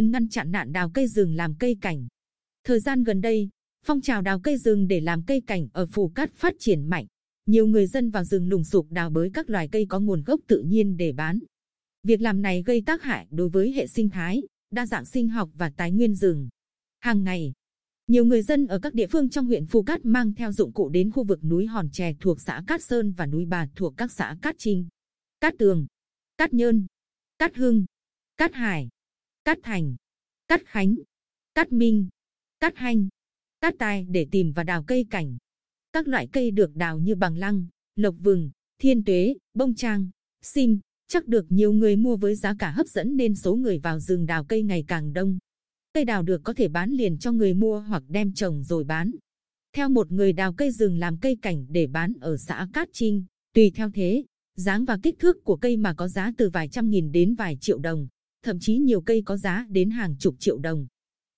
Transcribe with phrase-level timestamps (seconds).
[0.00, 2.08] cần ngăn chặn nạn đào cây rừng làm cây cảnh.
[2.64, 3.48] Thời gian gần đây,
[3.84, 7.06] phong trào đào cây rừng để làm cây cảnh ở Phù Cát phát triển mạnh.
[7.46, 10.40] Nhiều người dân vào rừng lùng sục đào bới các loài cây có nguồn gốc
[10.46, 11.38] tự nhiên để bán.
[12.02, 15.50] Việc làm này gây tác hại đối với hệ sinh thái, đa dạng sinh học
[15.54, 16.48] và tài nguyên rừng.
[17.00, 17.52] Hàng ngày,
[18.06, 20.88] nhiều người dân ở các địa phương trong huyện Phù Cát mang theo dụng cụ
[20.88, 24.12] đến khu vực núi Hòn Chè thuộc xã Cát Sơn và núi Bà thuộc các
[24.12, 24.86] xã Cát Trinh,
[25.40, 25.86] Cát Tường,
[26.36, 26.86] Cát Nhơn,
[27.38, 27.84] Cát Hưng,
[28.36, 28.88] Cát Hải,
[29.44, 29.96] Cát Thành,
[30.48, 30.96] Cát Khánh,
[31.54, 32.08] Cát Minh,
[32.60, 33.08] Cát Hanh,
[33.60, 35.36] Cát Tài để tìm và đào cây cảnh.
[35.92, 40.10] Các loại cây được đào như bằng lăng, lộc vừng, thiên tuế, bông trang,
[40.42, 44.00] sim, chắc được nhiều người mua với giá cả hấp dẫn nên số người vào
[44.00, 45.38] rừng đào cây ngày càng đông.
[45.92, 49.10] Cây đào được có thể bán liền cho người mua hoặc đem trồng rồi bán.
[49.72, 53.24] Theo một người đào cây rừng làm cây cảnh để bán ở xã Cát Trinh,
[53.54, 54.24] tùy theo thế,
[54.56, 57.58] dáng và kích thước của cây mà có giá từ vài trăm nghìn đến vài
[57.60, 58.08] triệu đồng,
[58.42, 60.86] thậm chí nhiều cây có giá đến hàng chục triệu đồng.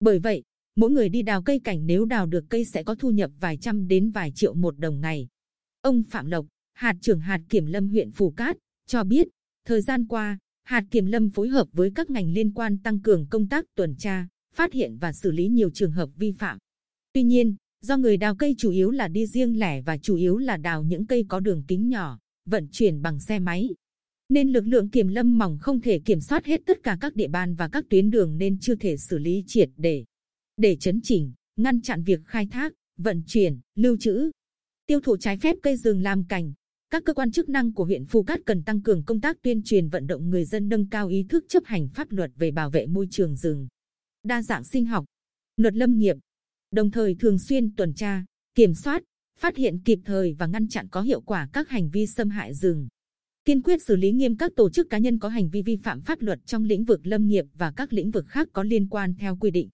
[0.00, 0.42] Bởi vậy,
[0.76, 3.56] mỗi người đi đào cây cảnh nếu đào được cây sẽ có thu nhập vài
[3.56, 5.28] trăm đến vài triệu một đồng ngày.
[5.80, 9.28] Ông Phạm Lộc, hạt trưởng hạt kiểm lâm huyện Phù Cát, cho biết,
[9.64, 13.26] thời gian qua, hạt kiểm lâm phối hợp với các ngành liên quan tăng cường
[13.30, 16.58] công tác tuần tra, phát hiện và xử lý nhiều trường hợp vi phạm.
[17.12, 20.38] Tuy nhiên, do người đào cây chủ yếu là đi riêng lẻ và chủ yếu
[20.38, 23.68] là đào những cây có đường kính nhỏ, vận chuyển bằng xe máy,
[24.28, 27.28] nên lực lượng kiểm lâm mỏng không thể kiểm soát hết tất cả các địa
[27.28, 30.04] bàn và các tuyến đường nên chưa thể xử lý triệt để.
[30.56, 34.30] Để chấn chỉnh, ngăn chặn việc khai thác, vận chuyển, lưu trữ,
[34.86, 36.52] tiêu thụ trái phép cây rừng làm cảnh,
[36.90, 39.62] các cơ quan chức năng của huyện Phù Cát cần tăng cường công tác tuyên
[39.62, 42.70] truyền vận động người dân nâng cao ý thức chấp hành pháp luật về bảo
[42.70, 43.68] vệ môi trường rừng,
[44.24, 45.04] đa dạng sinh học,
[45.56, 46.16] luật lâm nghiệp,
[46.70, 49.02] đồng thời thường xuyên tuần tra, kiểm soát,
[49.38, 52.54] phát hiện kịp thời và ngăn chặn có hiệu quả các hành vi xâm hại
[52.54, 52.88] rừng.
[53.46, 56.00] Kiên quyết xử lý nghiêm các tổ chức cá nhân có hành vi vi phạm
[56.00, 59.14] pháp luật trong lĩnh vực lâm nghiệp và các lĩnh vực khác có liên quan
[59.18, 59.68] theo quy định.